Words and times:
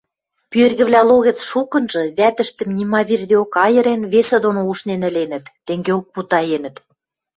Пӱэргӹвлӓ 0.51 1.01
логӹц 1.09 1.39
шукынжы, 1.49 2.03
вӓтӹштӹм 2.17 2.69
нима 2.77 3.01
вирдеок 3.09 3.53
айырен, 3.65 4.01
весӹ 4.11 4.37
доно 4.45 4.61
ушнен 4.71 5.01
ӹленӹт, 5.09 5.45
тенгеок 5.65 6.05
путаенӹт. 6.13 6.75